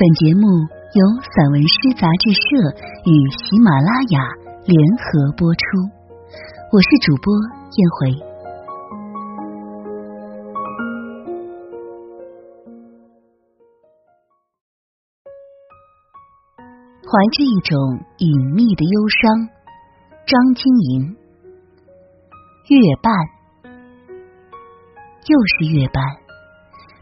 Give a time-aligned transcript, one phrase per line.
[0.00, 0.48] 本节目
[0.94, 2.40] 由散文诗杂志社
[3.04, 4.32] 与喜马拉雅
[4.64, 5.60] 联合播出，
[6.72, 7.34] 我是主播
[7.76, 8.08] 燕回。
[17.04, 19.50] 怀着一种隐秘的忧伤，
[20.24, 21.14] 张晶莹。
[22.70, 23.12] 月半，
[25.26, 26.02] 又是月半。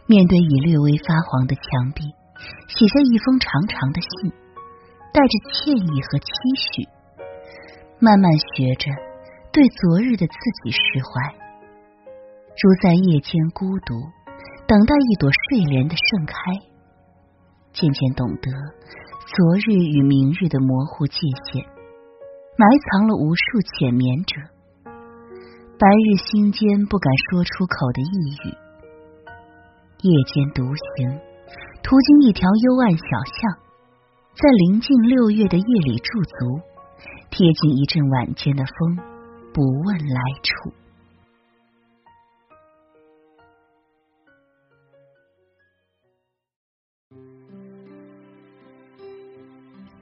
[0.06, 2.02] 面对已略微发黄的墙壁。
[2.68, 4.30] 写下一封长长的信，
[5.12, 6.89] 带着歉意和期许，
[7.98, 8.90] 慢慢学着
[9.52, 11.34] 对昨日的自己释怀，
[12.62, 13.94] 如在夜间孤独
[14.66, 16.34] 等待一朵睡莲的盛开，
[17.72, 18.50] 渐渐懂得
[19.26, 21.64] 昨日与明日的模糊界限，
[22.56, 24.40] 埋藏了无数浅眠者，
[25.78, 28.56] 白日心间不敢说出口的呓语，
[30.03, 30.64] 夜间独
[30.96, 31.28] 行。
[31.82, 33.58] 途经一条幽暗小巷，
[34.34, 36.61] 在临近六月的夜里驻足，
[37.31, 38.97] 贴近一阵晚间的风，
[39.55, 40.73] 不问来处。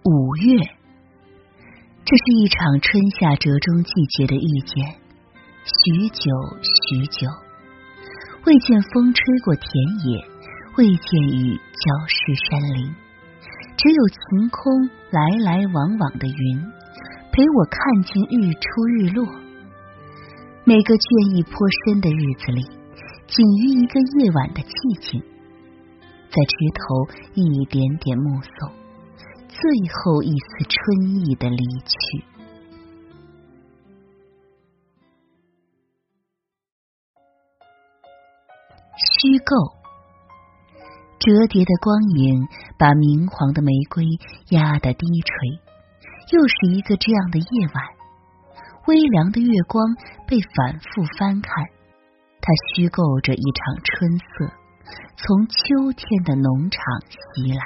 [0.05, 0.59] 五月，
[2.05, 4.95] 这是一场春夏折中季节的遇见，
[5.65, 6.31] 许久
[6.63, 7.29] 许久，
[8.45, 9.65] 未见风吹过田
[10.11, 10.36] 野。
[10.77, 11.01] 未见
[11.33, 12.93] 于礁石山林，
[13.81, 16.61] 只有晴空来来往往的云，
[17.33, 19.25] 陪我看尽日出日落。
[20.69, 22.61] 每个倦意颇深的日子里，
[23.25, 25.17] 仅于一个夜晚的寂静，
[26.29, 28.69] 在枝头一点点目送
[29.49, 32.21] 最后一丝春意的离去。
[38.93, 39.76] 虚构。
[41.27, 42.47] 折叠的光影
[42.79, 44.05] 把明黄的玫瑰
[44.51, 45.59] 压得低垂，
[46.31, 47.83] 又是一个这样的夜晚，
[48.87, 49.97] 微凉的月光
[50.29, 51.53] 被反复翻看，
[52.41, 54.55] 它虚构着一场春色
[55.17, 56.81] 从秋天的农场
[57.11, 57.65] 袭来，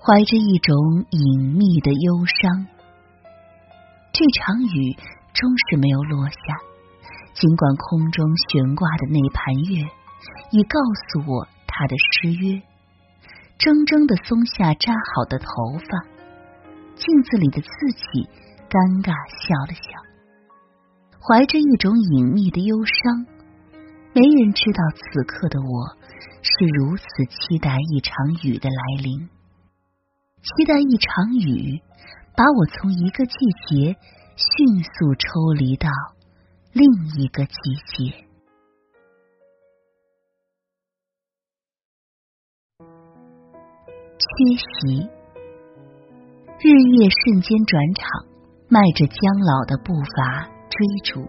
[0.00, 0.74] 怀着一种
[1.10, 2.66] 隐秘的忧伤，
[4.14, 4.96] 这场雨
[5.34, 6.38] 终是没有落下。
[7.34, 9.86] 尽管空中悬挂的那盘月
[10.50, 12.62] 已告诉我他的失约，
[13.58, 15.46] 怔怔的松下扎好的头
[15.78, 16.06] 发，
[16.96, 18.28] 镜子里的自己
[18.68, 19.98] 尴尬笑了笑，
[21.20, 23.26] 怀着一种隐秘的忧伤。
[24.14, 25.96] 没人知道此刻的我
[26.42, 29.28] 是如此期待一场雨的来临，
[30.42, 31.80] 期待一场雨
[32.34, 33.34] 把我从一个季
[33.68, 33.96] 节
[34.34, 35.88] 迅速抽离到。
[36.72, 36.84] 另
[37.16, 37.54] 一个季
[37.86, 38.24] 节，
[44.38, 45.02] 缺席，
[46.60, 48.06] 日夜瞬间转场，
[48.68, 51.26] 迈着将老的步伐追逐，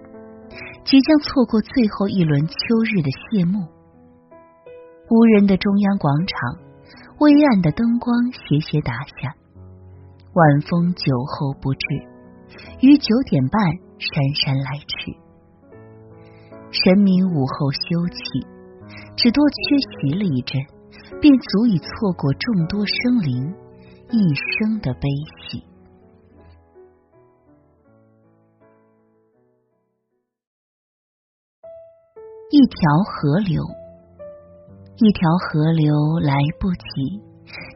[0.83, 2.53] 即将错过最后一轮秋
[2.85, 3.65] 日的谢幕。
[5.09, 6.59] 无人的中央广场，
[7.17, 9.33] 微暗的灯光斜斜打下，
[10.35, 11.79] 晚风酒后不至，
[12.81, 13.59] 于九点半
[13.97, 15.17] 姗姗来迟。
[16.69, 17.79] 神明午后休
[18.13, 18.45] 憩，
[19.17, 19.57] 只多缺
[19.97, 20.61] 席了一阵，
[21.21, 23.53] 便足以错过众多生灵
[24.11, 25.01] 一生的悲
[25.49, 25.63] 喜。
[32.51, 33.61] 一条河流，
[34.97, 37.21] 一条河流来不及，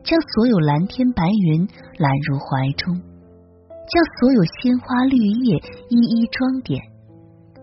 [0.04, 1.68] 将所有蓝天白云
[1.98, 6.82] 揽入怀中，将所有鲜花绿叶一一装点。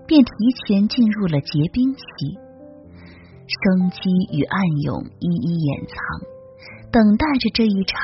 [0.06, 0.30] 便提
[0.66, 2.02] 前进入了结冰期，
[3.50, 3.98] 生机
[4.32, 5.96] 与暗涌一一掩藏，
[6.92, 7.98] 等待着这一场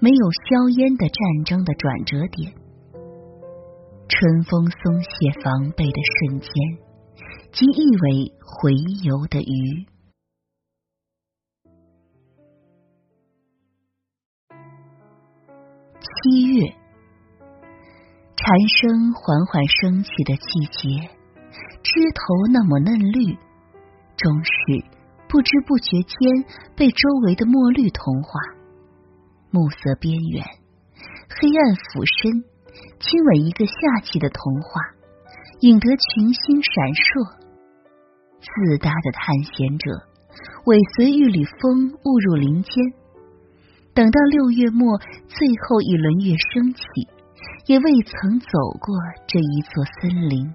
[0.00, 2.52] 没有硝烟的战争的转折点。
[4.08, 5.08] 春风松懈
[5.44, 6.50] 防备的瞬间，
[7.52, 8.74] 即意为回
[9.04, 9.86] 游的鱼。
[16.00, 16.74] 七月，
[18.36, 21.10] 蝉声缓缓升起的季节。
[21.82, 23.38] 枝头那抹嫩绿，
[24.20, 24.84] 终是
[25.28, 26.44] 不知不觉间
[26.76, 28.38] 被周围的墨绿同化。
[29.50, 30.44] 暮色边缘，
[31.28, 32.44] 黑暗俯身，
[33.00, 33.72] 亲吻一个夏
[34.04, 34.80] 季的童话，
[35.60, 37.40] 引得群星闪烁。
[38.40, 39.90] 自大的探险者，
[40.66, 42.72] 尾随一缕风误入林间，
[43.92, 46.82] 等到六月末最后一轮月升起，
[47.66, 48.48] 也未曾走
[48.80, 48.94] 过
[49.26, 50.54] 这一座森林。